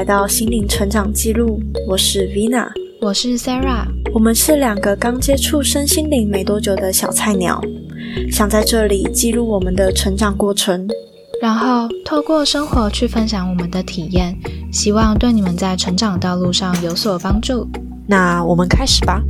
[0.00, 2.66] 来到心灵成长记录，我是 Vina，
[3.02, 3.84] 我是 Sarah，
[4.14, 7.60] 我们是两个刚接触身心灵没多久的小菜鸟，
[8.32, 10.88] 想在这里记录我们的成长过程，
[11.42, 14.34] 然后透过生活去分享我们的体验，
[14.72, 17.68] 希望对你们在成长道路上有所帮助。
[18.06, 19.22] 那我们开始吧。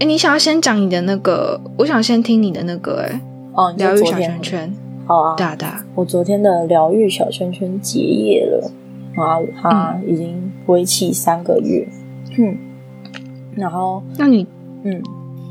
[0.00, 1.60] 哎，你想要先讲你的那个？
[1.78, 2.96] 我想先听你的那个。
[3.02, 3.20] 哎，
[3.54, 4.74] 哦，疗愈小圈圈，
[5.06, 5.84] 好啊，大大。
[5.94, 8.70] 我昨天的疗愈小圈圈结业了，
[9.16, 11.86] 啊，它已经为期三个月。
[12.36, 12.58] 嗯，
[13.54, 14.46] 然后，那你，
[14.82, 15.02] 嗯，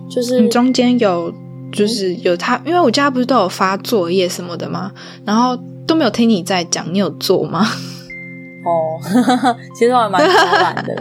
[0.10, 1.34] 就是你中间有，
[1.72, 4.92] 就是有他，因为我家不是都有发作业什么的吗？
[5.26, 7.62] 然后都没有听你在讲，你有做吗？
[8.66, 9.00] 哦，
[9.76, 10.96] 其实我还蛮 偷懒的，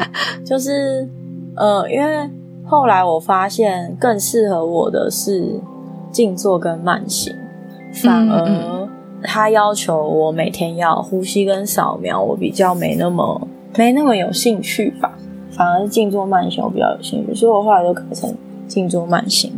[0.44, 1.08] 就是
[1.56, 2.30] 呃，因为。
[2.64, 5.60] 后来我发现更适合我的是
[6.12, 7.34] 静坐跟慢行，
[7.92, 8.88] 反而
[9.22, 15.18] 他要求我每天要呼吸跟扫描，我比较没那么没那么有兴趣吧。
[15.50, 18.32] 反而是静坐慢行我比较有兴趣，所以我后来就改成
[18.68, 19.50] 静坐慢行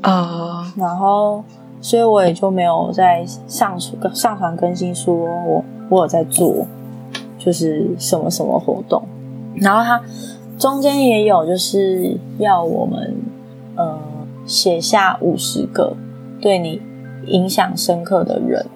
[0.00, 0.72] 啊。
[0.76, 1.44] 然后，
[1.80, 6.66] 所以我也就没有在上传上传更新说我我有在做
[7.38, 9.02] 就是什么什么活动，
[9.56, 10.00] 然后他。
[10.58, 13.16] 中间也有，就是要我们
[13.76, 13.98] 呃
[14.50, 15.96] 写下五十个
[16.40, 16.82] 对你
[17.26, 18.66] 影响深刻的人，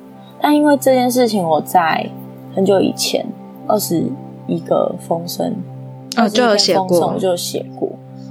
[0.41, 2.09] 但因为这件事情，我在
[2.55, 3.27] 很久以前
[3.67, 4.05] 二十
[4.47, 5.53] 一个风声
[6.15, 7.91] 啊就有写过，就写过，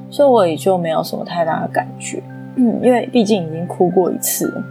[0.09, 2.23] 所以我也就没有什么太大的感觉。
[2.55, 4.63] 嗯，因为毕竟已经哭过一次了，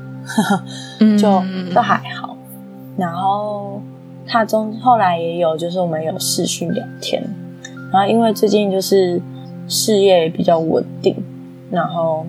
[1.19, 1.43] 就
[1.75, 2.35] 都还好。
[2.97, 3.83] 然后
[4.27, 7.23] 他中后来也有，就是我们有视讯聊天。
[7.93, 9.21] 然后因为最近就是
[9.69, 11.15] 事业比较稳定，
[11.71, 12.25] 然后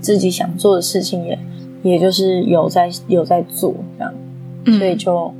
[0.00, 1.38] 自己想做的事情也
[1.82, 4.14] 也就是有在有在做这样，
[4.78, 5.32] 所以就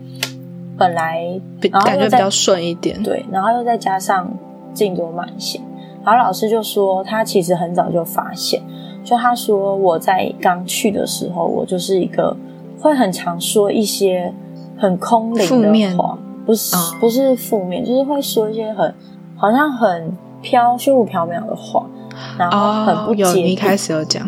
[0.78, 1.40] 本来
[1.84, 3.02] 感觉比较顺一点。
[3.02, 4.32] 对，然后又再加上
[4.72, 5.60] 进度慢一些，
[6.04, 8.62] 然后老师就说他其实很早就发现，
[9.04, 12.36] 就他说我在刚去的时候，我就是一个
[12.80, 14.32] 会很常说一些
[14.76, 18.94] 很空灵的话，不是不是负面，就是会说一些很。
[19.38, 21.84] 好像很飘虚无缥缈的话，
[22.38, 23.52] 然后很不接地。
[23.52, 24.26] 一开始有讲，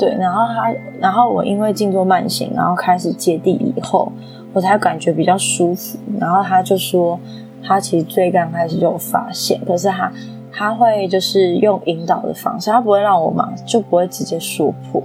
[0.00, 4.10] 对，然后他，然后我因为静坐慢行，然后开始接地以后，
[4.54, 5.98] 我才感觉比较舒服。
[6.18, 7.20] 然后他就说，
[7.62, 10.10] 他其实最刚开始就有发现，可是他
[10.50, 15.02] 他会就是用引导的方式，他不会让我忙，就不会直接说破。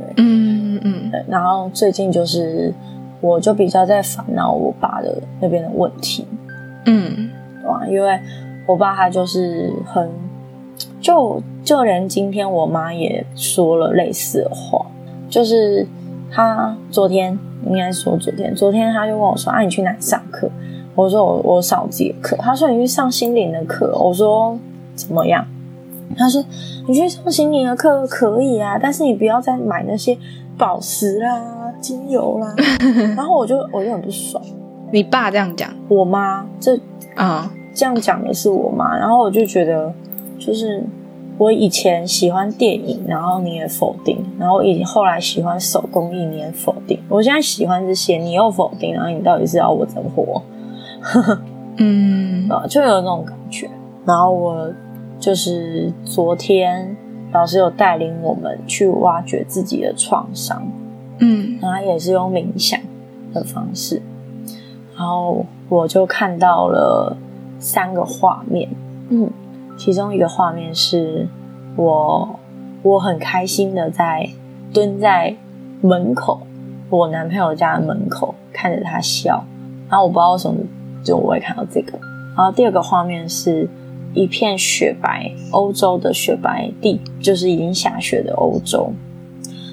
[0.00, 1.24] 对，嗯嗯嗯。
[1.28, 2.74] 然后最近就是
[3.20, 6.26] 我就比较在烦恼我爸的那边的问题，
[6.86, 7.30] 嗯，
[7.64, 8.18] 哇，因为。
[8.64, 10.08] 我爸他就是很，
[11.00, 14.86] 就就连今天我妈也说了类似的话，
[15.28, 15.86] 就是
[16.30, 20.48] 她昨天应该说昨天，昨天她就问我说：“啊，你去哪上课？”
[20.94, 24.58] 我说：“我我上自己的课。”她说：“你去上心灵的课。”我说
[24.94, 25.46] ：“怎么样？”
[26.16, 26.44] 她说
[26.86, 30.16] ：“你去上心灵的课可以啊，但是你不要再买那些
[30.58, 32.54] 宝石啦、精油啦。
[33.16, 34.42] ”然后我就我就很不爽。
[34.90, 36.78] 你爸这样讲，我妈这
[37.16, 37.50] 啊。
[37.74, 39.90] 这样讲的是我妈，然后我就觉得，
[40.44, 40.82] 就是
[41.38, 50.42] 我以前喜欢电影，然后你也否定，然后以后来喜欢手工艺，你也否定，我现在喜欢这些，你又否定，然后你到底是要我怎么活？
[51.76, 53.70] 嗯， 啊，就有那种感觉。
[54.04, 54.68] 然后我
[55.20, 56.96] 就是昨天
[57.32, 60.66] 老师有带领我们去挖掘自己的创伤，
[61.18, 62.78] 嗯，然后也是用冥想
[63.32, 64.02] 的方式，
[64.96, 67.16] 然后我就看到了。
[67.64, 68.68] 三个画面，
[69.08, 69.30] 嗯，
[69.76, 71.26] 其中一个画面是
[71.76, 72.38] 我
[72.82, 74.28] 我很开心的在
[74.72, 75.36] 蹲在
[75.80, 76.46] 门口，
[76.88, 79.44] 我男朋友家门口看着他笑，
[79.88, 80.60] 然后我不知道为什么
[81.04, 81.98] 就我会看到这个。
[82.36, 83.68] 然后第二个画面是
[84.14, 88.92] 一片雪白，欧洲的雪白地，就是已经下雪的欧洲，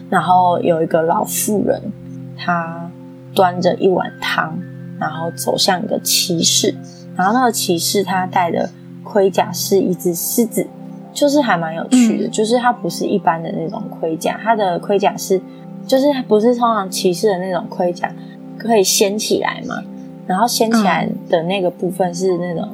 [0.10, 1.92] 然后有一个老妇人，
[2.38, 2.90] 她
[3.34, 4.60] 端着一碗汤，
[5.00, 6.76] 然后走向一个骑士。
[7.16, 8.70] 然后那个骑士他戴的
[9.12, 10.68] 盔甲是一只狮子，
[11.12, 12.30] 就是还蛮有趣的。
[12.30, 15.42] 就是它不是一般的那种盔甲，它的盔甲是，
[15.88, 18.12] 就是不是通常骑士的那种盔甲
[18.58, 19.84] 可以掀起来嘛？
[20.28, 22.70] 然后掀起来的那个部分是那种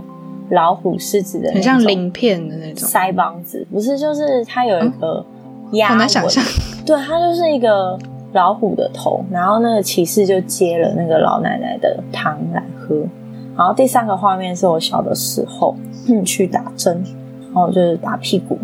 [0.49, 3.97] 老虎、狮子的，很像鳞片的那种腮帮子，不是？
[3.97, 5.25] 就是它有一个
[5.71, 6.07] 压纹，
[6.85, 7.97] 对，它就是一个
[8.33, 12.95] 老虎的头，然后那个骑士就接了那个老奶奶的汤来喝。
[13.57, 15.75] 然后第三个画面是我小的时候
[16.25, 17.03] 去打针，
[17.41, 18.57] 然后就是打屁股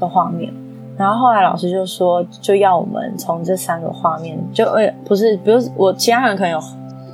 [0.00, 0.52] 的画面。
[0.96, 6.60] 然后后来老师就说，就要我们从这三个画面，就呃不是，比如我其他人可能有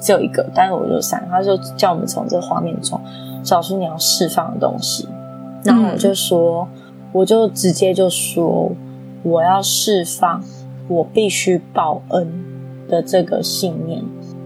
[0.00, 2.98] 只有一个，但是我就三，他就叫我们从这画面中
[3.42, 5.06] 找出你要释放的东西。
[5.64, 6.66] 然后我就说，
[7.12, 8.70] 我就直接就说，
[9.22, 10.42] 我要释放
[10.88, 12.26] 我必须报恩
[12.88, 14.02] 的这个信念。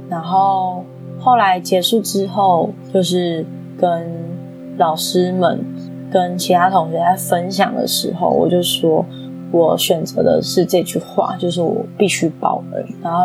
[0.08, 0.84] 然后
[1.18, 3.44] 后来结束之后，就是
[3.78, 4.10] 跟
[4.76, 5.64] 老师们、
[6.10, 9.04] 跟其他同学在分享的时候，我就说。
[9.50, 12.84] 我选择的是这句话，就是我必须报恩。
[13.02, 13.22] 然后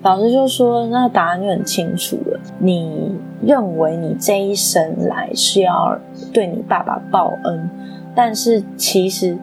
[0.00, 2.38] 老师就说：“那答案就很清楚了。
[2.60, 3.10] 你
[3.42, 5.98] 认为你这一生来是要
[6.32, 7.68] 对你爸爸报恩，
[8.14, 9.36] 但是其实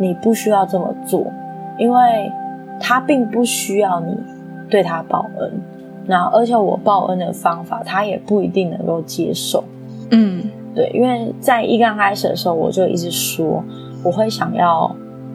[0.00, 1.24] 你不需要这么做，
[1.78, 2.28] 因为
[2.80, 4.16] 他并不需要你
[4.68, 5.60] 对他报恩。
[6.08, 9.62] 然后，而且我报恩的方法，他也不一定能够接受。
[10.10, 10.42] 嗯，
[10.74, 13.62] 对，因为在一刚开始的时候，我就一直说
[14.02, 14.90] 我会想要。”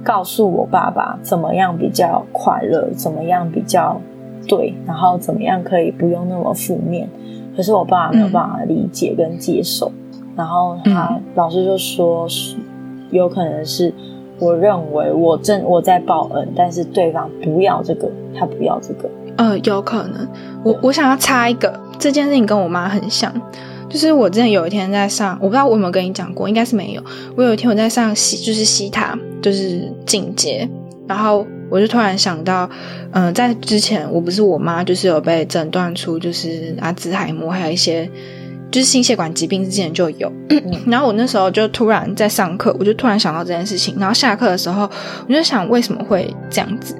[0.06, 4.02] 告诉我爸爸怎么样比较快乐，怎么样比较
[4.46, 7.08] 对，然后怎么样可以不用那么负面。
[7.56, 9.90] 可是我爸爸没有办法理解跟接受，
[10.36, 12.28] 然后他老师就说，
[13.12, 13.94] 有可能是
[14.42, 19.10] 我认为我正我在报恩，但是对方不要这个，他不要这个。
[19.44, 20.25] 呃，有可能。
[20.63, 23.34] 我我想要插一个，这件事情跟我妈很像。
[23.90, 27.04] 就是我之前有一天在上，我不知道我有没有跟你讲过，应该是没有。
[27.36, 30.68] 我有一天我在上西，就是西塔，就是进阶，
[31.07, 32.68] 然后我就突然想到，
[33.12, 38.10] 嗯，在之前我不是我妈就是有被诊断出就是阿兹海默，还有一些
[38.72, 40.31] 就是心血管疾病之前就有。
[40.88, 43.96] 然后我那时候就突然在上课，我就突然想到这件事情。
[44.00, 44.89] 然后下课的时候，
[45.28, 46.96] 我就想为什么会这样子，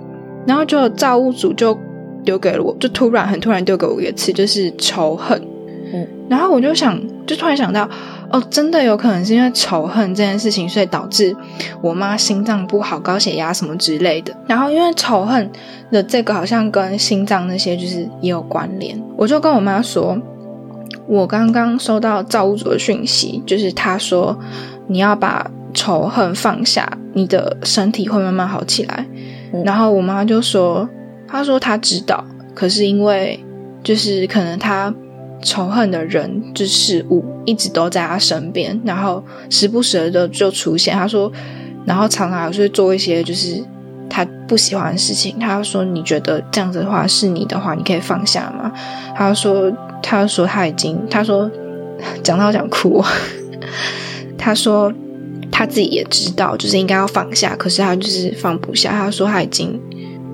[0.46, 1.76] 然后就造物主就
[2.24, 5.42] 丢给了我，就突然很突然丢给我一个词，就是仇恨。
[6.28, 7.88] 然后我就想，就突然想到，
[8.32, 11.36] 哦，真的有可能是因为仇恨这件事情，所以导致
[11.82, 14.34] 我妈心脏不好、高血压什么之类的。
[14.48, 15.48] 然后因为仇恨
[15.92, 20.18] 的这个好像跟心脏那些就是也有关联，我就跟我妈说，
[21.06, 24.36] 我刚刚收到造物主的讯息，就是他说
[24.88, 29.06] 你要把仇恨放下，你的身体会慢慢好起来。
[29.64, 30.90] 然后我妈就说，
[31.34, 32.24] 他说他知道，
[32.56, 33.44] 可是因为
[33.84, 34.94] 就是可能他。
[35.46, 40.96] 仇恨的人就事物一直都在他身边，然后时不时的就出现。
[40.96, 41.30] 他说，
[41.86, 43.62] 然后常常是做一些就是
[44.10, 45.38] 他不喜欢的事情。
[45.38, 48.72] 他说：“你觉得这样子的话是你的话，你可以放下吗？”
[49.18, 49.70] 他说
[50.02, 51.52] ：“他说他已经，他说
[52.24, 53.04] 讲到想哭。
[54.40, 54.94] 他说
[55.52, 58.92] 他自己也知道，就是应该要放下，可是他就是放不下。
[58.92, 59.78] 他说他已经，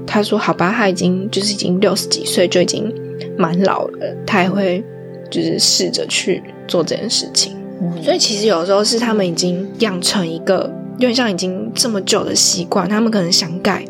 [0.09, 2.93] 他说好吧，他已经就是已经六十几岁，就已经
[3.37, 4.83] 蛮老了，他也会。”
[5.29, 7.55] 就是试着去做这件事情，
[8.01, 13.85] 所以其实有时候是他们已经养成一个有点像已经这么久的习惯，他们可能想改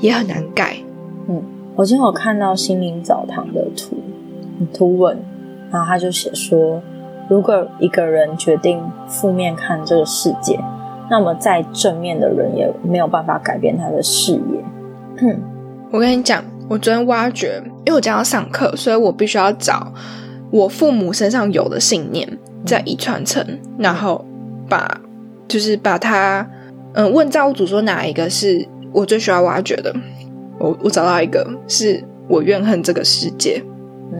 [0.00, 0.76] 也很难改。
[1.28, 1.40] 嗯，
[1.76, 3.96] 我今天有看到心灵澡堂的图
[4.72, 5.16] 图文，
[5.70, 6.82] 然后他就写说，
[7.30, 10.58] 如果一个人决定负面看这个世界，
[11.08, 14.64] 那么在正面的人也没有办法改变他的视野。
[15.90, 19.92] 我跟你讲，我昨天挖掘，因为我今天要上课，所以我必须要找。
[20.50, 23.44] 我父母身上有的信念在遗传层，
[23.78, 24.24] 然后
[24.68, 25.00] 把
[25.48, 26.48] 就是把它，
[26.94, 29.94] 嗯，问造物主说哪一个是我最需要挖掘的？
[30.58, 33.62] 我我找到一个是我怨恨这个世界，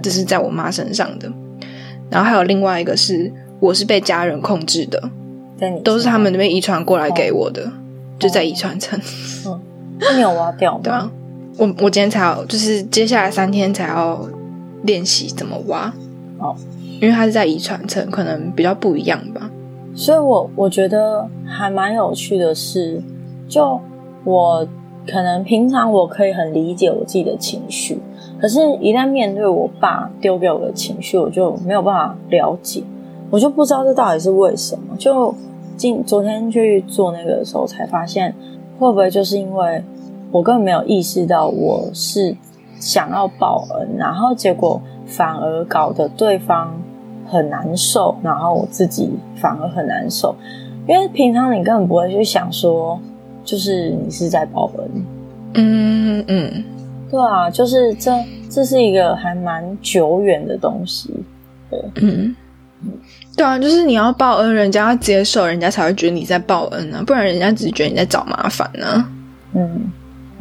[0.02, 1.30] 这是在我妈身上的。
[2.10, 5.10] 然后还有另外一个是我是被家人控制的，
[5.82, 7.72] 都是他们那边遗传过来给我的，
[8.18, 9.00] 就在遗传层。
[9.46, 9.60] 嗯，
[10.14, 10.80] 你有挖掉吗？
[10.82, 11.10] 对啊，
[11.58, 14.20] 我我今天才要，就是接下来三天才要
[14.82, 15.92] 练习怎么挖。
[16.38, 16.54] 哦，
[17.00, 19.50] 因为它是在遗传层，可能比较不一样吧。
[19.94, 23.00] 所以，我我觉得还蛮有趣的是，
[23.48, 23.80] 就
[24.24, 24.66] 我
[25.06, 28.00] 可能平常我可以很理解我自己的情绪，
[28.40, 32.82] 可是，一旦面对我爸丢给我的情绪，我就没有办法了解，
[33.30, 34.96] 我就不知道这到底是为什么。
[34.98, 35.32] 就
[35.76, 38.34] 今昨天去做那个的时候，才发现
[38.78, 39.82] 会不会就是因为
[40.30, 42.36] 我根本没有意识到我是
[42.78, 44.80] 想要报恩，然后结果。
[45.06, 46.74] 反而搞得对方
[47.26, 50.34] 很难受，然后我自己反而很难受，
[50.88, 52.98] 因为平常你根本不会去想说，
[53.44, 55.04] 就是你是在报恩。
[55.52, 56.64] 嗯嗯，
[57.10, 58.10] 对啊，就是这
[58.48, 61.12] 这是一个还蛮久远的东西。
[61.70, 62.34] 对，嗯，
[63.36, 69.04] 对啊，就是你要报恩，人家要接受，人家才会觉得你在报恩啊，不然人家只是觉得你在找麻烦呢。
[69.54, 69.90] 嗯，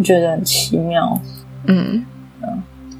[0.03, 1.19] 觉得很奇妙。
[1.65, 2.05] 嗯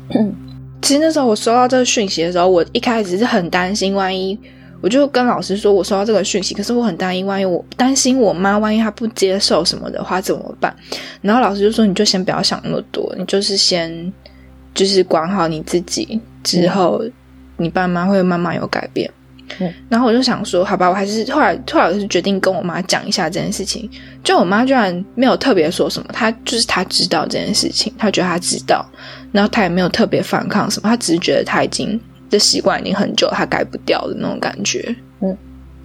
[0.10, 0.36] 嗯。
[0.82, 4.38] 其实那时候我收到这个讯息的时候，我一开始是很担心，万一
[4.82, 10.76] 我就跟老师说，我收到这个讯息，可是我很担心，万一我担心我妈，万一她不接受什么的话怎么办？
[11.22, 14.12] 然后老师就说，你就先不要想那么多，你就是先
[14.74, 17.02] 就是管好你自己，之后
[17.58, 19.10] 你爸妈会慢慢有改变。
[19.60, 23.90] 嗯，然后我就想说，好吧，我还是后来后来我是决定跟我妈讲一下这件事情。
[24.24, 28.86] 就我妈居然没有特别说什么，她就是她知道这件事情，她觉得她知道，
[29.32, 34.96] 然后她也没有特别反抗什么，她只是觉得她已经这习惯已经很久，她改不掉的那种感觉。
[35.22, 35.38] 嗯，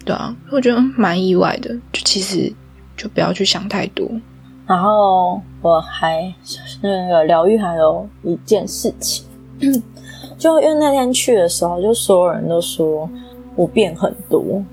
[0.05, 1.69] 对啊，我觉得蛮意外的。
[1.91, 2.51] 就其实
[2.95, 4.09] 就不要去想太多。
[4.65, 6.33] 然后我还
[6.81, 9.25] 那个疗愈还有一件事情，
[10.37, 13.09] 就因为那天去的时候，就所有人都说。
[13.59, 14.63] 我变很多，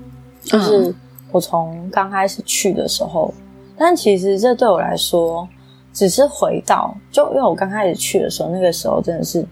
[0.41, 0.95] 就是
[1.29, 3.33] 我从刚开始去的时候，
[3.77, 5.45] 但其实这对我来说
[5.91, 9.45] 只是回到，就因为我刚开始去的时候，那个时候真的是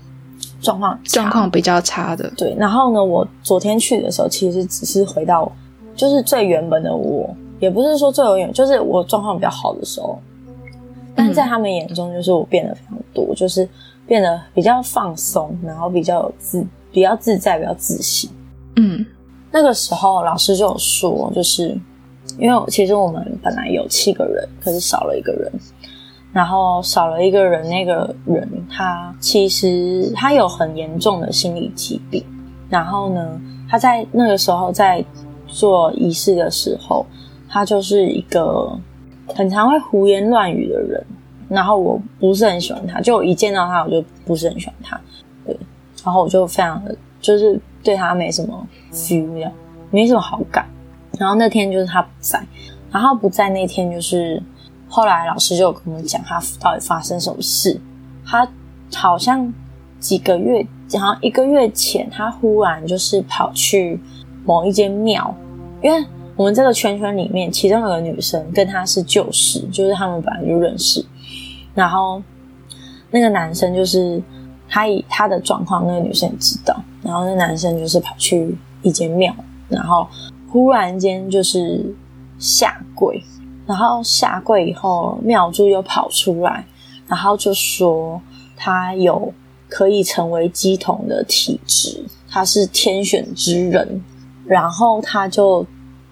[0.61, 2.31] 状况状况比较差的。
[2.37, 5.51] 对，然后呢，我昨天去的时候，其实只是回到
[5.97, 10.17] 就是最原本的我，也不是说最远，就是我状况比较好的时候，
[11.13, 13.67] 但在他们眼中，就是我变得非常多，就是
[14.07, 18.29] 变得比较放松，然后比较有自比较自在，比较自信。
[18.77, 19.05] 嗯。
[19.55, 21.69] 那个时候老师就有说，就是
[22.37, 25.49] 因为其实我们本来有七个人，可是少了一个人，
[26.33, 32.21] 然后少了一个人，那个人他其实他有很严重的心理疾病，
[32.67, 35.01] 然后呢，他在那个时候在
[35.47, 37.05] 做仪式的时候，
[37.47, 38.77] 他就是一个
[39.33, 41.01] 很常会胡言乱语的人，
[41.47, 44.99] 然后我不是很喜欢他，就我一见到他我就不是很喜欢他，
[45.45, 45.57] 对，
[46.03, 47.57] 然后我就非常的就是。
[47.85, 49.51] 对他没什么 feel，
[49.91, 50.67] 没什么好感。
[51.19, 52.45] 然后那天就是他不在，
[52.91, 54.41] 然后不在那天就是
[54.89, 57.79] 后来老师就跟我们讲他到底发生什么事。
[58.25, 58.45] 他
[58.93, 59.53] 好像
[59.99, 63.99] 几个月，好像一个月前，他忽然就是跑去
[64.43, 65.33] 某一间庙，
[65.81, 66.03] 因为
[66.35, 71.05] 我们这个圈圈里面，其中有个女生跟他是旧识，就是他们本来就认识。
[71.75, 72.21] 然后
[73.11, 74.21] 那个男生就是
[74.67, 76.75] 他以他的状况，那个女生也知道。
[77.05, 79.31] 然后那男生就是跑去一间庙，
[79.69, 80.07] 然后
[80.49, 81.95] 忽然间就是
[82.39, 83.23] 下跪，
[83.67, 86.65] 然后下跪以后，庙祝又跑出来，
[87.07, 88.19] 然后就说
[88.57, 89.31] 他有
[89.69, 94.03] 可以成为鸡童的体质，他是天选之人，
[94.43, 95.63] 然后他就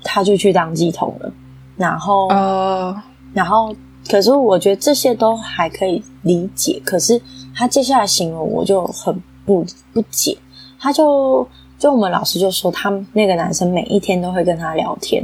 [0.03, 1.33] 他就去当鸡童了，
[1.75, 2.95] 然后呃，
[3.33, 3.75] 然后
[4.07, 7.19] 可是我觉得这些都还可以理解，可是
[7.55, 10.38] 他接下来形容我就很不不解。
[10.83, 11.47] 他就
[11.79, 15.23] 就我们老师就说，他那个男生每一天都会跟他聊天，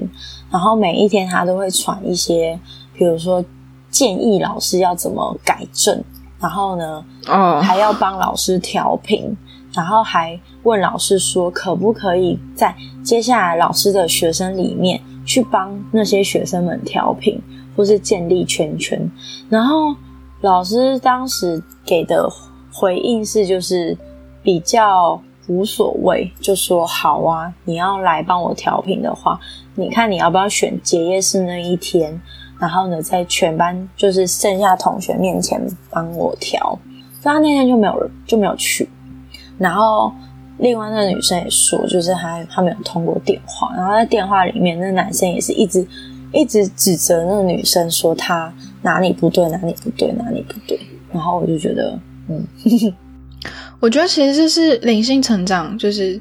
[0.49, 2.57] 然后每一天他都会传一些，
[2.93, 3.43] 比如说
[3.91, 6.01] 建议老师要怎么改正，
[6.39, 9.35] 然后呢，哦，还要帮老师调频，
[9.73, 12.73] 然后还问老师说，可不可以在
[13.03, 17.37] 接下来老师的学生里面去帮那些学生们调频，
[17.75, 19.11] 或是建立圈圈。
[19.49, 19.93] 然后
[20.39, 22.29] 老师当时给的
[22.71, 23.97] 回应是，就是
[24.41, 25.21] 比较。
[25.49, 27.51] 无所谓，就说好啊！
[27.65, 29.39] 你要来帮我调频的话，
[29.73, 32.21] 你看你要不要选结业式那一天？
[32.59, 36.77] 然后呢，在全班就是剩下同学面前帮我调。
[37.19, 38.87] 所以他那天就没有就没有去。
[39.57, 40.13] 然后
[40.59, 43.73] 另外那个女生也说，就是他他没有通过电话。
[43.75, 45.85] 然后在电话里面，那男生也是一直
[46.31, 48.53] 一直指责那个女生说他
[48.83, 50.79] 哪里不对，哪里不对，哪里不对。
[51.11, 52.45] 然后我就觉得，嗯。
[53.79, 56.19] 我觉得其实这是灵性成长，就是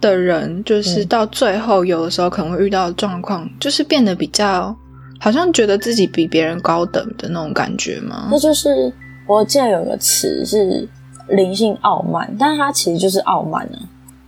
[0.00, 4.74] 的人，就是到最后有的时候可能会遇到的状况，就是变得比较
[5.20, 8.28] 好像觉得自己比别人高等的那种感觉吗？
[8.30, 8.92] 那就是
[9.26, 10.88] 我记得有个词是
[11.28, 13.78] 灵性傲慢，但是它其实就是傲慢呢。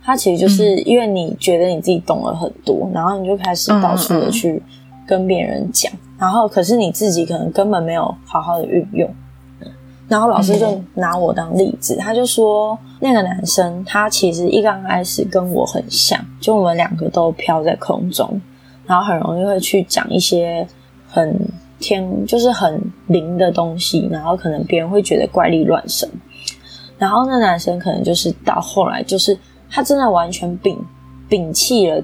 [0.03, 4.61] 它其实就是因为你觉得你自己懂了很多，然后你就开始到处的去
[5.07, 9.09] 跟别人讲，然后可是你自己可能根本没有好好的运用。
[10.07, 18.39] 然后老师就拿我当例子，他就说那个男生他其实一刚开始跟我很像，就我们两个都飘在空中，
[18.85, 20.67] 然后很容易会去讲一些
[21.07, 21.35] 很
[21.79, 26.07] 天就是很灵的东西，然后可能别人会觉得怪力乱神。
[26.99, 29.35] 然后那男生可能就是到后来就是
[29.71, 30.77] 他真的完全摒
[31.27, 31.99] 摒弃了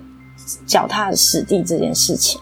[0.65, 2.41] 脚踏实地这件事情。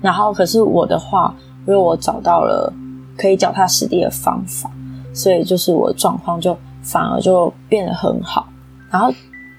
[0.00, 1.32] 然后可是我的话，
[1.68, 2.72] 因为我找到了。
[3.16, 4.70] 可以脚踏实地的方法，
[5.14, 8.48] 所以就是我的状况就反而就变得很好。
[8.90, 9.12] 然后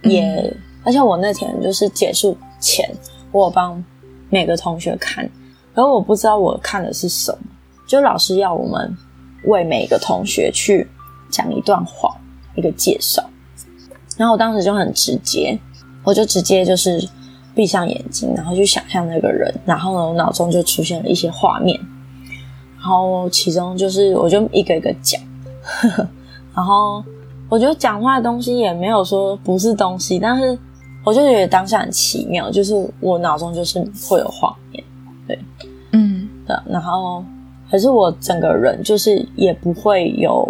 [0.03, 2.89] 也，而且我那天就是结束前，
[3.31, 3.83] 我帮
[4.29, 5.29] 每个同学看，
[5.73, 7.39] 然后我不知道我看的是什么，
[7.87, 8.95] 就老师要我们
[9.45, 10.87] 为每个同学去
[11.29, 12.15] 讲一段话，
[12.55, 13.23] 一个介绍。
[14.17, 15.57] 然后我当时就很直接，
[16.03, 17.07] 我就直接就是
[17.55, 21.79] 闭上眼睛，然后去想象那个人，然后呢，我脑中就出现了一些画面，
[22.83, 25.21] 然后其中就是我就一个一个讲，
[26.53, 27.01] 然后
[27.47, 30.57] 我觉得讲出来的东西也没有说不是东西，但是
[31.05, 34.83] 我就觉得当下很奇妙，就是我脑中就是会有画面，
[35.25, 35.39] 对，
[35.93, 37.23] 嗯，对，然后
[37.71, 40.45] 可是我整个人就是也不会有，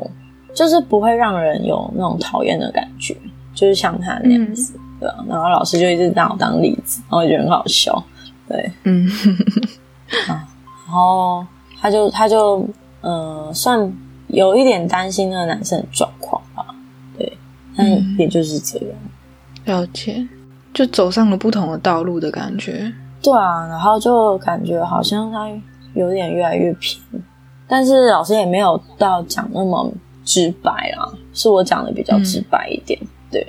[0.56, 3.16] 就是不会让人有那种讨厌的感觉，
[3.54, 4.74] 就是像他那样子。
[5.00, 8.04] 对啊，然后老师就一直拿我当例子，然后我觉得很好笑。
[8.48, 9.08] 对，嗯，
[10.28, 10.42] 啊，
[10.88, 11.46] 然后
[11.84, 12.66] 他就他就
[13.02, 13.92] 呃，算
[14.28, 16.66] 有一点担心那个男生的状况吧。
[17.18, 17.38] 对，
[17.76, 17.86] 但
[18.18, 18.88] 也就是这样。
[19.66, 20.26] 了解，
[20.74, 22.90] 就走上了不同的道路的感觉。
[23.22, 25.50] 对啊，然后就感觉好像他
[25.94, 27.02] 有点越来越偏，
[27.68, 29.92] 但是老师也没有到讲那么
[30.24, 32.98] 直白啊，是我讲的比较直白一点。
[33.30, 33.46] 对。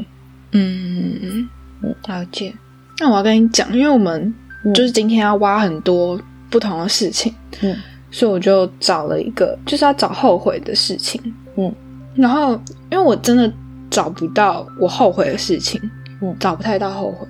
[0.50, 1.48] 嗯嗯
[1.82, 2.52] 嗯，了解。
[2.98, 4.34] 那我要跟你讲，因为我们
[4.74, 7.76] 就是今天要挖很多不同的事情，嗯，
[8.14, 11.20] 所以我就找了一个，就是要找后悔的事情，
[11.56, 11.74] 嗯。
[12.14, 12.52] 然后，
[12.88, 13.52] 因为我真的
[13.90, 15.80] 找不到我后悔的事情，
[16.22, 17.26] 嗯，找不太到后悔。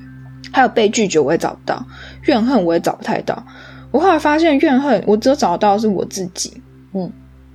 [0.52, 1.82] 还有被拒绝，我也找不到；
[2.24, 3.42] 怨恨，我也找不太到。
[3.90, 6.52] 我后来发现，怨恨我只有找到是我自己，
[6.92, 7.10] 嗯。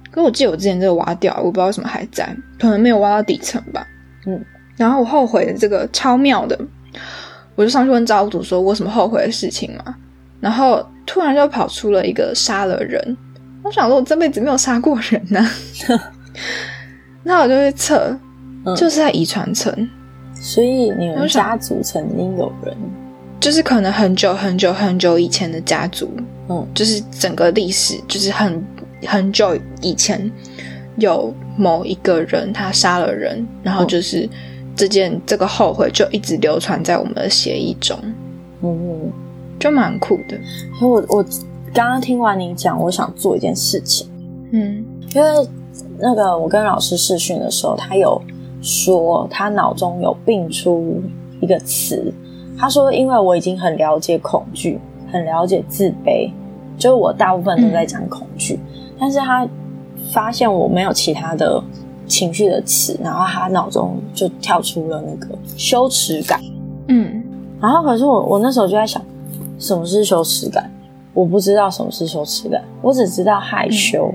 [0.09, 3.85] 可我记得我之前这个挖掉，我不知道为什么还在，可能没有挖到底层吧，
[4.25, 4.43] 嗯。
[4.75, 6.59] 然后我后悔的这个超妙的，
[7.53, 9.95] 我就上去问造物主说：“我什么后悔的事情嘛？”
[10.39, 13.17] 然后突然就跑出了一个杀了人。
[13.63, 15.45] 我想说，我这辈子没有杀过人呢。
[17.23, 18.17] 那我就去测，
[18.75, 19.89] 就是在遗传层。
[20.33, 22.75] 所以你们家族曾经有人，
[23.39, 26.09] 就是可能很久很久很久以前的家族，
[26.47, 28.65] 嗯，就是整个历史，就是很
[29.05, 30.31] 很久以前
[30.97, 34.27] 有某一个人他杀了人，然后就是。
[34.75, 37.99] 这件这个后悔就一直流传在我们的协议中，
[38.61, 39.11] 嗯，
[39.59, 40.37] 就蛮酷的。
[40.81, 41.23] 我我
[41.73, 44.07] 刚刚听完你讲，我想做一件事情，
[44.51, 45.47] 嗯，因为
[45.99, 48.21] 那个我跟老师试训的时候，他有
[48.61, 51.01] 说他脑中有并出
[51.41, 52.13] 一个词，
[52.57, 54.79] 他说因为我已经很了解恐惧，
[55.11, 56.31] 很了解自卑，
[56.77, 58.59] 就是我大部分都在讲恐惧，
[58.99, 59.47] 但是他
[60.11, 61.61] 发现我没有其他的。
[62.09, 66.41] 情绪的词，然后他脑中就跳出了那个羞耻感，
[66.87, 67.23] 嗯，
[67.61, 68.99] 然后可是我我那时候就在想，
[69.59, 70.71] 什么是羞耻感？
[71.13, 74.11] 我不知道什么是羞耻感，我只知道害羞，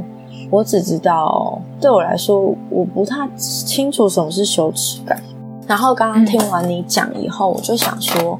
[0.51, 5.23] 我只知道对我来说，我不太清楚什么是羞耻感。
[5.69, 8.39] 然后刚刚听完你讲以后，我就想说，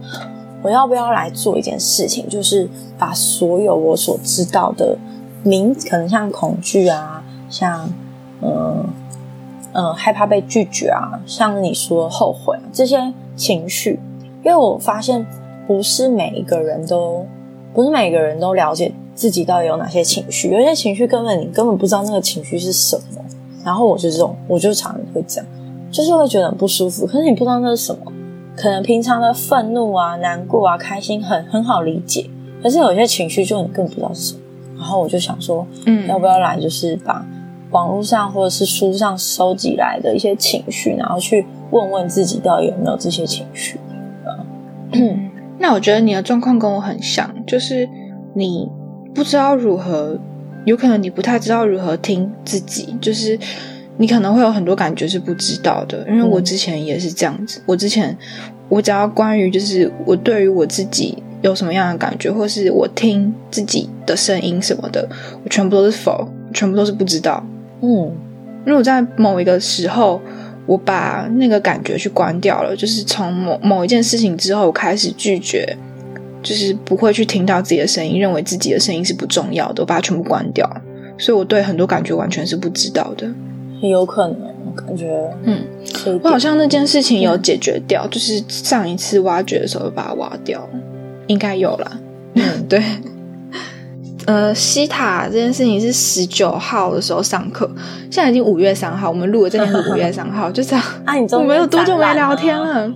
[0.63, 4.97] 我要不要来做一件事情，就是把所有我所知道的
[5.43, 7.89] 名，可能像恐惧啊，像
[8.41, 8.85] 嗯。
[9.77, 13.99] 嗯，害怕被拒绝啊，像你说后悔这些情绪，
[14.45, 15.27] 因为我发现
[15.67, 17.27] 不是每一个人都，
[17.73, 23.23] 不是每个人都了解自己到底有哪些情绪，有些情绪根本你根本不知道那个情绪是什么。
[23.65, 25.47] 然后我就这种，我就常常会这样，
[25.91, 28.13] 就是会觉得很不舒服，可是你不知道那是什么。
[28.57, 32.29] 可能平常的愤怒啊、难过啊、开心很很好理解，
[32.63, 34.41] 可是有些情绪就你更不知道是什么。
[34.77, 37.25] 然后我就想说，嗯，要不要来就是把。
[37.71, 43.81] 网络上或者是书上收集来的一些情绪，然后去问问自己到底有没有这些情绪。
[44.93, 45.24] 嗯，
[45.59, 47.89] 那我觉得你的状况跟我很像，就是
[48.35, 48.69] 你
[49.15, 50.19] 不知道如何，
[50.65, 53.39] 有可能你不太知道如何听自己，就是
[53.97, 56.05] 你可能会有很多感觉是不知道的。
[56.09, 58.17] 因为我之前也是这样子，我之前
[58.69, 65.09] 我只要关于就是我对于我自己有什么样的感觉，或是我听自己的声音什么的，
[65.45, 67.45] 我全部都是否，全部都是不知道。
[67.81, 68.13] 嗯，
[68.65, 70.21] 如果在某一个时候，
[70.67, 75.77] 我把那个感觉去关掉了，就是从某某一件事情之后开始拒绝，
[76.43, 80.69] 就是不会去听到自己的声音，认为自己的声音是不重要的，我把它全部关掉。
[81.19, 83.29] 所以我对很多感觉完全是不知道的。
[83.83, 84.37] 有可能
[84.75, 85.63] 感觉，嗯，
[86.23, 90.67] 我好像那件事情有解决掉，就是上一次挖掘的时候把它挖掉，
[91.27, 92.01] 应该有了。
[92.35, 92.83] 嗯， 对。
[94.27, 97.71] 呃，西塔这件事情是十九号的时候上课，
[98.15, 100.85] 现在已经五月三号，我们录的这天是五月三号， 就这样。
[101.05, 102.89] 啊，你我们有多久没聊天了？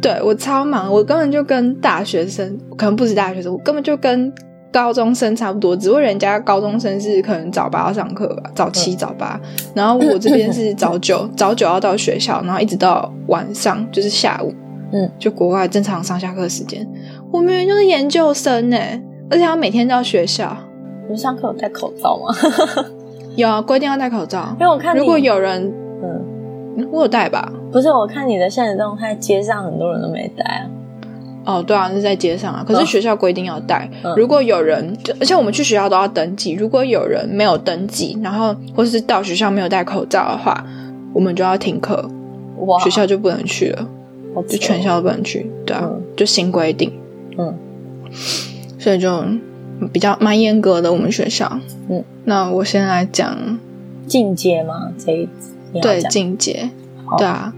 [0.00, 4.32] 对我超忙，我根本就跟大学生，可能不止大学生，我根本就跟
[4.72, 9.38] 高中生差不多，只不过人家高中生是可能早八要上课吧，早七早八，
[9.74, 14.50] 然后我这边是早九， 早九要到学校，然后一直到晚上就是下午，
[14.94, 16.88] 嗯，就国外正常上下课时间，
[17.30, 18.78] 我明明就是研究生呢。
[19.30, 20.56] 而且要每天到学校，
[21.02, 22.34] 你们上课有戴口罩吗？
[23.36, 24.54] 有啊，规定要戴口罩。
[24.60, 27.52] 因为我看如果有人，嗯，我有戴吧？
[27.70, 30.66] 不是，我看你的现实动态，街上很多人都没戴啊。
[31.44, 32.64] 哦，对啊，那是在街上啊。
[32.66, 33.90] 可是学校规定要戴。
[34.16, 36.52] 如果有人，而且我们去学校都要登记。
[36.52, 40.64] 如果有人没有登记，然后或是到学校没有戴口罩的话，
[41.12, 42.08] 我们就要停课，
[42.84, 43.88] 学校就不能去了，
[44.46, 45.50] 就全校都不能去。
[45.66, 46.92] 对啊，就新规定。
[47.36, 47.52] 嗯，
[48.78, 49.24] 所以就
[49.88, 50.92] 比较蛮严格的。
[50.92, 53.58] 我们学校，嗯，那我先来讲
[54.06, 54.92] 进阶吗？
[54.98, 55.28] 这一
[55.80, 56.70] 对进阶，
[57.18, 57.52] 对啊。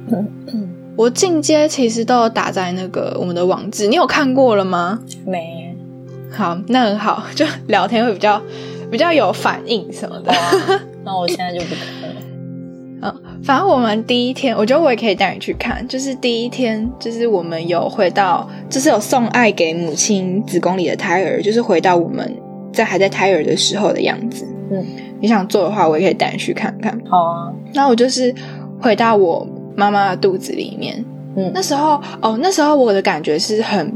[0.97, 5.01] 我进阶其实都有打在那个我们的网址，你有看过了吗？
[5.27, 5.77] 没。
[6.31, 8.41] 好，那很好，就聊天会比较
[8.91, 10.33] 比较有反应什么的。
[11.05, 12.17] 那我现在就不看了。
[13.05, 13.15] 嗯，
[13.45, 15.87] 反正我们第一天，我觉得我也可以带你去看。
[15.87, 22.35] 就是第一天，就是我们有回到，就是有送爱给母亲子宫里的胎儿，就是回到我们
[22.73, 24.47] 在还在胎儿的时候的样子。
[24.71, 24.85] 嗯，
[25.21, 26.99] 你想做的话，我也可以带你去看看。
[27.09, 27.53] 好啊。
[27.75, 28.35] 那我就是
[28.81, 29.47] 回到我。
[29.77, 33.93] 妈妈的肚子里面，嗯，那时候哦，那时候我的感觉是很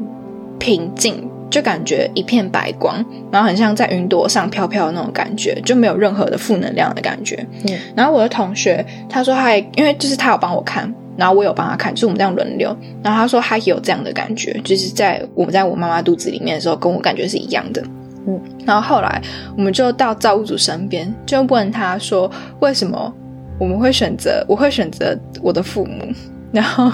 [0.58, 7.46] 平静，就感觉一片白光，然后很像在云朵上飘飘的那种感觉，就没有任何的负能量的感觉。
[7.68, 12.76] 嗯，然后我的同学他说他因为就是他有帮我看，然后我有帮他看，就是我们这样轮流。
[13.02, 17.82] 然后他说他也有这样的感觉，就是在我们在我妈妈肚子里面的时候，跟我感觉是一样的。
[18.26, 19.22] 嗯，然后后来
[19.56, 22.30] 我们就到造物主身边，就问他说
[22.60, 23.12] 为什么。
[23.60, 26.04] 我们会选择，我会选择我的父母，
[26.52, 26.92] 然后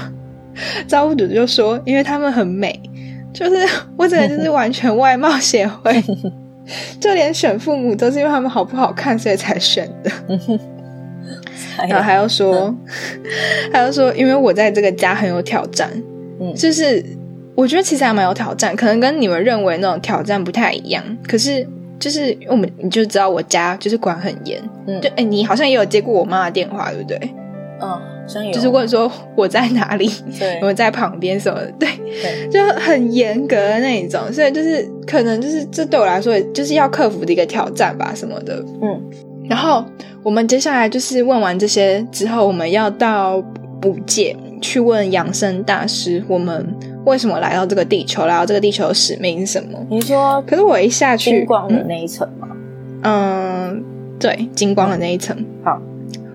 [0.87, 2.81] 造物主就说，因为他们很美，
[3.35, 6.03] 就是我整个就是完全外貌协会，
[7.01, 10.11] 就连选父母都是因为他们好不好看，所以才选的。
[11.88, 12.75] 然后还要说，
[13.73, 15.90] 还要说，因为我在这个家很有挑战，
[16.40, 17.05] 嗯，就是
[17.57, 21.66] 我觉得其实还蛮有挑战，可能跟你们认为那种挑战不太一样，可是。
[21.97, 27.16] 就是我们，你就知道我家就是管很严，嗯，就哎，你好像也有接过我妈的电话，对不对？
[27.81, 27.99] 嗯，
[28.52, 39.02] 就是问说我在哪里，对，我在旁边什么的，对，就很严格的那一种，所以就是可能就是这对我来说，就是要克服的一个挑战吧，什么的，嗯。
[39.48, 39.84] 然后
[40.22, 43.42] 我们接下来就是问完这些之后，我们要到
[43.80, 46.66] 补界去问养生大师，我们。
[47.04, 48.24] 为什么来到这个地球？
[48.24, 49.78] 来到这个地球的使命是什么？
[49.90, 52.48] 你说，可是我一下去，金光的那一层吗？
[53.02, 53.84] 嗯，
[54.18, 55.37] 对，金光的那一层。
[55.62, 55.78] 好，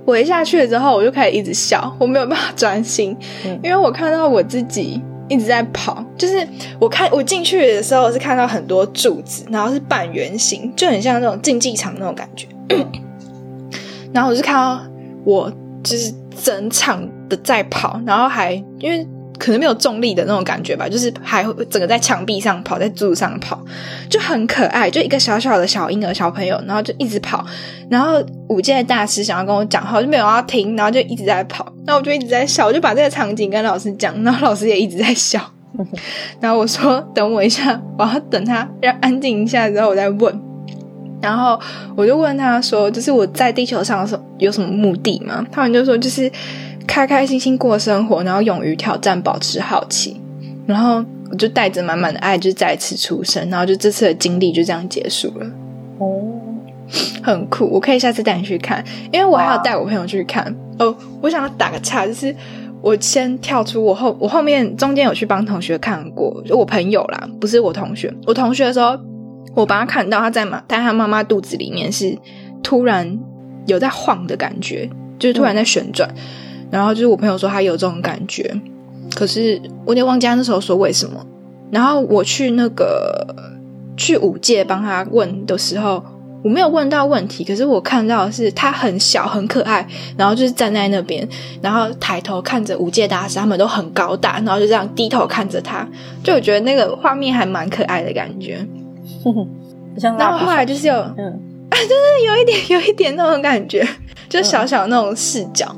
[0.09, 3.15] 我一下去了之后，我就开始一直笑，我没有办法专心，
[3.63, 6.03] 因为我看到我自己一直在跑。
[6.17, 6.47] 就是
[6.79, 12.47] 我看我进去的时候，是看到很多柱子，然后是半圆形，就很像那种竞技场那种感觉。
[14.11, 14.81] 然后我就看到
[15.23, 15.51] 我
[15.83, 16.11] 就是
[16.43, 19.07] 整场的在跑，然后还因为。
[19.39, 23.57] 可能没有重力的那种感觉吧，就是还整个在墙壁上跑，在柱子上跑，
[24.09, 27.45] 就很可爱，就一个小小的小婴儿小朋友，然后就一直跑，
[27.89, 35.39] 然后五届大师想要跟我讲话，就没有要停，然后就一直在跑，那我就一直在笑，我就把这个场景跟老师讲，然后老师也一直在笑，
[36.41, 40.37] 然后我说等我一下，我要等他让安静一下之后我再问，
[41.21, 41.57] 然后
[41.95, 45.45] 我就问他说，就是我在地球上的时候有什么目的吗？
[45.49, 46.29] 他们就说就是。
[46.89, 50.19] 开开心心过生活，然后勇于挑战，保持好奇，
[50.65, 55.45] 然后我就带着满满的爱，就再次出生，然后就这次的经历就这样结束了。
[55.99, 56.07] 哦，
[57.21, 60.53] 很酷，我可以下次带你去看，因为我还要带我朋友去看。
[60.79, 62.35] 哦，我想要打个岔，就是
[62.81, 68.11] 我先跳出我后，我后面中间有去帮同学看过，就我朋友啦，不是我同学。
[68.25, 68.97] 我同学的时候，
[69.53, 72.17] 我帮他看到他在妈，在他妈妈肚子里面是
[72.63, 73.19] 突然
[73.67, 76.09] 有在晃的感觉，就是突然在旋转。
[76.71, 78.53] 然后就是我朋友说他有这种感觉，
[79.15, 81.25] 可是我有点忘记那时候说为什么。
[81.71, 83.27] 然后我去那个
[83.95, 86.03] 去五界帮他问的时候，
[86.43, 91.27] 我没有问到问题，可是我看到的是他很小很可爱，然后就是站在那边，
[91.61, 95.87] 然后抬头看着五界大师，他们都很高大，然后就这样低头看着他，
[96.23, 98.65] 就我觉得那个画面还蛮可爱的感觉。
[100.17, 103.87] 然后后来就是有，嗯， 就是有一点有一点那种感觉，
[104.27, 105.75] 就小小那种视角。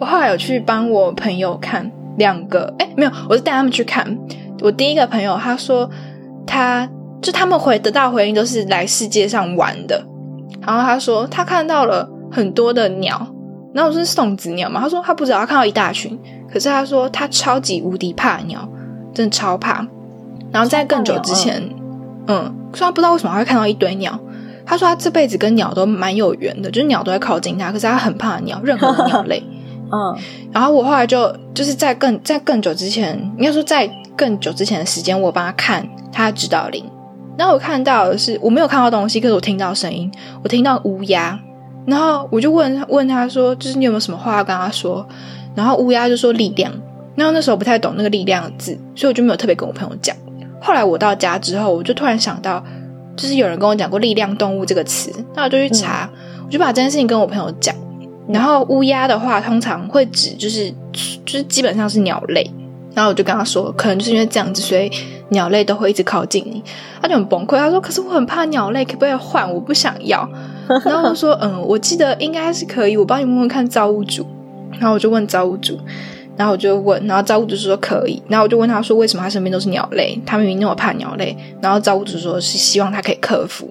[0.00, 4.18] 我后来有去帮我朋友看两个，哎，没有，我是带他们去看。
[4.62, 5.88] 我第一个朋友他说，
[6.46, 6.88] 他
[7.20, 10.02] 就他们回得到回应都是来世界上玩的。
[10.66, 13.26] 然后他说他看到了很多的鸟，
[13.74, 16.18] 然后我说是送子鸟嘛，他说他不知道，他看到一大群。
[16.50, 18.66] 可是他说他超级无敌怕鸟，
[19.14, 19.86] 真的超怕。
[20.50, 21.62] 然后在更久之前，
[22.26, 24.18] 嗯，虽然不知道为什么会看到一堆鸟。
[24.66, 29.42] 他说他这辈子跟鸟都蛮有缘的，就是鸟都会靠近他，可是他很怕鸟，任何鸟类。
[29.92, 30.16] 嗯，
[30.52, 36.84] 然后我后来就就是在更在更久之前，应该说在更久之前的时间，我帮他看他的指导灵。
[37.36, 40.10] 然后我看到的是我没有看到东西，可是我听到声音，
[40.42, 41.38] 我听到乌鸦。
[41.86, 45.06] 然后我就问问他说，就是你有没有什么话要跟他说？
[45.54, 46.72] 然后乌鸦就说力量。
[47.16, 50.14] 然后那时候不太懂那个力量的字，所以我就没有特别跟我朋友讲。
[50.60, 52.62] 后来我到家之后，我就突然想到，
[53.16, 56.08] 就是有人跟我讲过“力量动物”这个词，那我就去查，
[56.46, 57.74] 我就把这件事情跟我朋友讲。
[58.32, 60.70] 然后乌鸦的话，通常会指就是
[61.24, 62.48] 就是基本上是鸟类。
[62.92, 64.90] 然后我就跟他说，可能就是因为这样子，所以
[65.28, 66.60] 鸟类都会一直靠近你。
[67.00, 69.48] 他就很崩溃，他说：“可是我很怕鸟类，可不可以换？
[69.48, 70.28] 我不想要。
[70.84, 74.26] ”然后我说：“嗯，我记得应该是可以，我帮你问问看造物主。”
[74.78, 75.78] 然后我就问造物主，
[76.36, 78.20] 然后我就问，然后造物主说可以。
[78.28, 80.20] 然后我就问他说：“为什么他身边都是鸟类？
[80.26, 83.70] 他明明那么怕鸟类。”然后造物主说是希望他可以克服。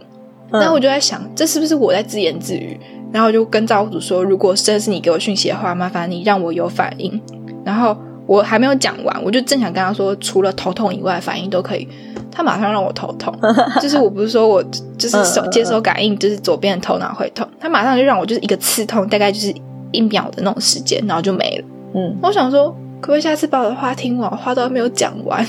[0.50, 2.80] 然后我就在想，这是不是我在自言自语？
[3.12, 7.22] 然后我就跟造物主说：“如果真的是你给我讯息的话，麻烦你让我有反应。”
[7.66, 7.96] 然后。
[8.30, 11.90] 我还没有讲完，我就正想跟他说，除了头痛以外，反应都可以。
[12.32, 13.34] 他马上让我头痛，
[13.82, 14.64] 就是我不是说我
[15.00, 19.52] 就是手接收感应，就是左边的头脑会痛，他马上就让我就是一个刺痛，大概就是
[19.92, 21.66] 一秒的那种时间，然后就没了。
[21.96, 22.70] 嗯，我想说，
[23.02, 25.44] 可不可以下次把我的话听完，话都还没有讲完，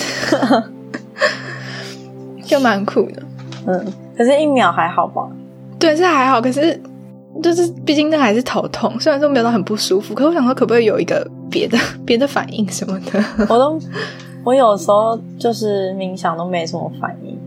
[2.47, 3.23] 就蛮酷的。
[3.67, 5.29] 嗯，可是，一秒还好吧？
[5.79, 6.81] 对，是还好，可是。
[7.43, 13.25] 就是，毕竟那还是头痛，虽然说没有到很不舒服，可我想说，可不可以有一个别的 别的反应什么的？
[13.49, 13.79] 我都，
[14.45, 17.39] 我有时候就是冥想都没什么反应。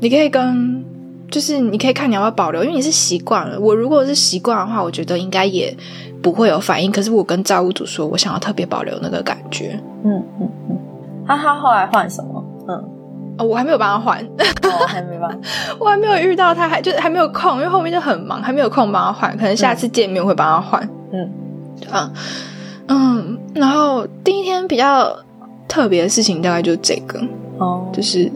[0.00, 0.84] 你可以跟，
[1.30, 3.58] 就是你可以看你要不要保留，因为你是习惯了。
[3.58, 5.74] 我如果是习惯的话，我觉得应该也
[6.20, 6.90] 不会有反应。
[6.90, 9.78] 可是我跟造物主说，我想要特别保留那个感觉。
[10.04, 10.78] 嗯嗯嗯。
[11.26, 12.44] 他他后来换什么？
[13.40, 13.48] 嗯。
[13.48, 14.24] 我还没有帮他换，
[14.62, 15.30] 我还没帮，
[15.80, 19.36] 我还没有遇到他，还就是还没有空，因为后面就很忙，还没有空帮他换。
[19.36, 20.88] 可能下次见面会帮他换。
[21.12, 21.30] 嗯，
[21.90, 22.10] 啊，
[22.88, 25.16] 嗯，然后第一天比较
[25.66, 27.20] 特别的事情大概就是这个
[27.58, 28.30] 哦，就是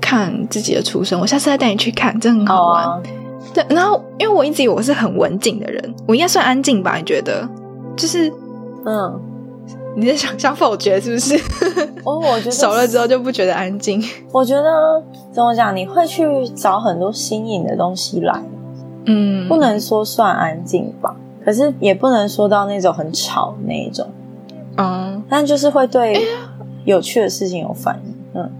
[0.00, 1.20] 看自己的出生。
[1.20, 3.02] 我下次再带你去看，真的很好玩。
[3.52, 6.96] 对，然后因为我一直以为我是很文静的人，我应该算安静吧？
[6.96, 7.48] 你觉得？
[7.96, 8.32] 就是
[8.86, 9.20] 嗯。
[9.96, 11.36] 你在想想否决是不是？
[12.04, 14.02] 哦，我觉得 熟了之后就不觉得安静。
[14.32, 15.02] 我觉得
[15.32, 18.42] 怎么讲，你会去找很多新颖的东西来。
[19.06, 24.06] 嗯，不能说算安静吧，可是也不能说到那种很吵那一种。
[24.76, 26.20] 嗯，但就是会对
[26.84, 28.14] 有趣的事情有反应。
[28.34, 28.50] 嗯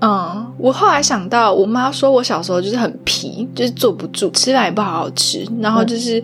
[0.00, 6.22] 嗯，我后来想到，我妈说我小时候就是很皮，就是坐不住，吃饭也不好好吃，然后就是。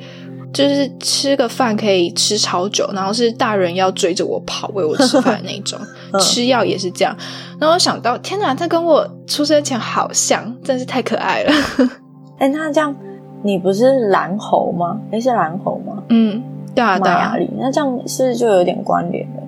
[0.53, 5.79] 就是吃个饭可以吃超久，然后是大人要追着我跑喂我吃饭的那种。
[6.19, 7.15] 吃药也是这样，
[7.61, 11.53] 然后想到天哪，他跟我出生前好像，真是太可爱了。
[12.41, 12.97] 哎，那这样
[13.43, 14.99] 你不是蓝猴吗？
[15.13, 16.03] 哎，是蓝猴吗？
[16.09, 16.43] 嗯，
[16.75, 19.43] 对啊，对啊，那这样是就有点关联了。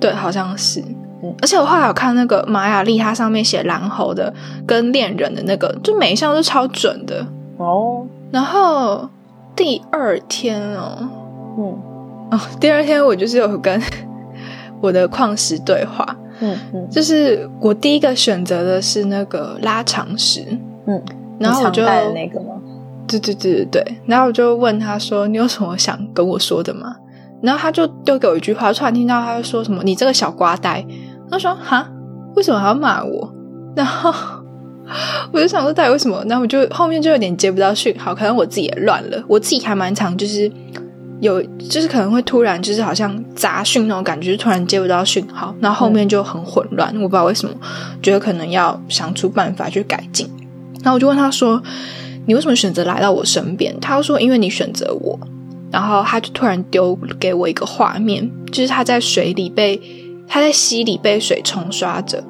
[0.00, 0.80] 对，好像是。
[1.22, 4.32] 嗯，而且我后来有看那个玛雅历，它上面写蓝猴的
[4.66, 7.26] 跟恋人的那个，就每一项都超准的
[7.58, 8.06] 哦。
[8.30, 9.06] 然后。
[9.54, 11.08] 第二天哦，
[11.58, 11.78] 嗯，
[12.30, 13.80] 哦，第二天我就是有跟
[14.80, 20.44] 我的矿石对话，嗯嗯，就是我第一个选择的是那个拉长石，
[20.86, 21.00] 嗯，
[21.38, 22.60] 然后我就那个吗？
[23.06, 26.96] 对对对对对，然后我就问他说：“你有什么想跟我说的吗？”
[27.42, 30.84] 然后他就丢给我一句话，突然听到他说什么：“你这个小瓜呆。”
[31.30, 31.86] 他说：“哈，
[32.36, 33.32] 为什么还要骂我？”
[33.76, 34.41] 然后。
[35.32, 36.24] 我就想说，到底为什么？
[36.28, 39.22] 然后我就后面就有点接不到讯号，可能我自己也乱了。
[39.26, 40.50] 我自己还蛮常，就是
[41.20, 46.92] 有，就是可能会突然就是好像杂讯那种感觉，就突然接不到讯号，然后后面就很混乱。
[46.96, 47.54] 我不知道为什么，
[48.02, 50.28] 觉得可能要想出办法去改进。
[50.82, 51.62] 然后我就问他说
[52.26, 55.18] ：“你为什么选择来到我身边？”他说：“因为你选择我。”
[55.70, 59.80] 然后他就突然丢给我一个画面，就是他在水里被
[60.28, 62.22] 他在溪里被水冲刷着。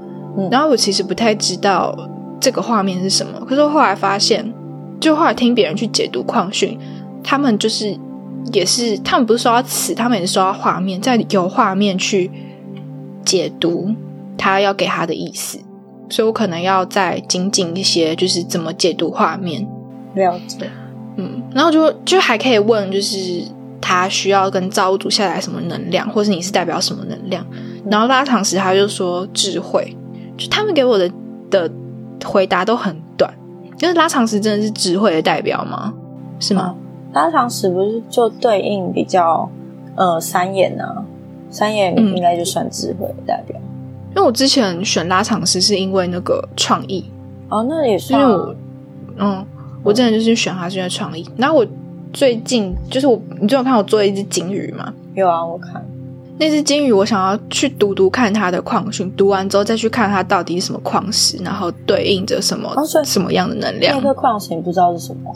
[0.50, 1.96] 然后我其实不太知道。
[2.42, 3.38] 这个画面是什么？
[3.46, 4.52] 可是后来发现，
[4.98, 6.76] 就后来听别人去解读矿训，
[7.22, 7.96] 他们就是
[8.52, 12.28] 也是他们不是说到词，他们也是说到画面，在有画面去
[13.24, 13.94] 解读
[14.36, 15.60] 他要给他的意思，
[16.10, 19.64] 所以我可能要再精进一些，就是怎么解读画面。
[20.16, 20.68] 了解，
[21.16, 23.44] 嗯，然后就就还可以问，就是
[23.80, 27.46] 他需要跟造物主下来什么能量，或是你是代表什么能量？
[27.88, 29.96] 然后拉长时他就说智慧，
[30.36, 31.08] 就他们给我的
[31.48, 31.70] 的。
[32.24, 33.32] 回答都很短，
[33.80, 35.92] 因为拉长时真的是智慧的代表吗？
[36.40, 36.74] 是吗？
[37.12, 39.48] 拉长时不是就对应比较
[39.96, 41.04] 呃三眼啊，
[41.50, 43.56] 三眼应该就算智慧的代表。
[44.10, 47.10] 因为我之前选拉长时是因为那个创意
[47.48, 48.54] 哦，那也是我。
[49.16, 49.44] 嗯，
[49.82, 51.28] 我真的就是选它是因为创意。
[51.36, 51.66] 然后我
[52.12, 54.92] 最近就是我，你最近看我做了一只金鱼吗？
[55.14, 55.84] 有啊，我看。
[56.38, 63.96] 那只金鱼，我想要去读读看它的矿训，读完之后再去看它到底是什么矿石，然后对应着什么什么样的能量。
[63.96, 65.32] 那个矿石不知道是什么，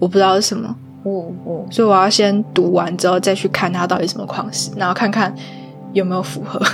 [0.00, 0.74] 我不知道是什么。
[1.04, 5.32] 嗯嗯，所以我要先读完之后再去看它到底什么矿石，然后看看
[5.92, 6.60] 有没有符合。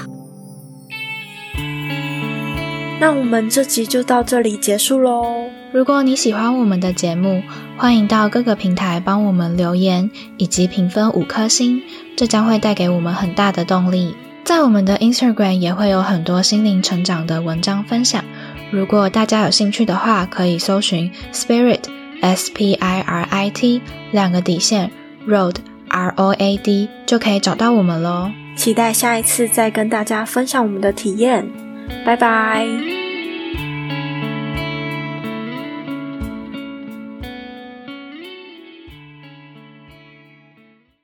[3.01, 5.25] 那我们这集就到这里结束喽。
[5.73, 7.43] 如果你喜欢我们的节目，
[7.77, 11.83] 欢迎到各个平台帮我们留言以及评分五颗星，
[12.17, 14.15] 这将会带给我们很大的动力。
[14.45, 18.23] 在我们的 Instagram 也会有很多心灵成长的文章分享。
[18.71, 21.81] 如果大家有兴趣的话，可以搜寻 Spirit
[22.21, 24.91] S P I R I T 两个底线
[25.27, 25.57] Road
[25.89, 28.31] R O A D 就可以找到我们喽。
[28.57, 31.47] 期待下一次再跟大家分享我们的体验。
[32.05, 33.04] 拜拜。